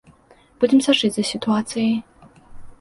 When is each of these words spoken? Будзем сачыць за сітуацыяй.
Будзем 0.63 0.81
сачыць 0.87 1.11
за 1.19 1.27
сітуацыяй. 1.35 1.95